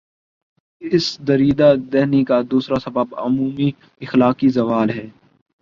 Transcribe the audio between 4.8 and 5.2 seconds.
ہے۔